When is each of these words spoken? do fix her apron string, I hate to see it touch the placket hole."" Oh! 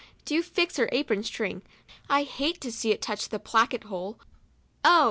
do 0.25 0.41
fix 0.41 0.77
her 0.77 0.89
apron 0.91 1.23
string, 1.23 1.61
I 2.09 2.23
hate 2.23 2.59
to 2.61 2.71
see 2.71 2.89
it 2.91 3.03
touch 3.03 3.29
the 3.29 3.37
placket 3.37 3.83
hole."" 3.83 4.19
Oh! 4.83 4.99